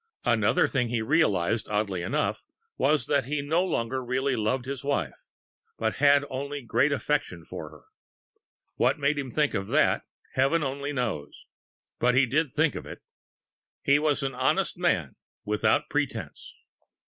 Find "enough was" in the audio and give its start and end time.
2.01-3.05